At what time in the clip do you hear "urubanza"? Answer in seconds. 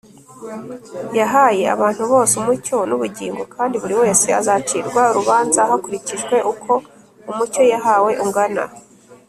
5.11-5.59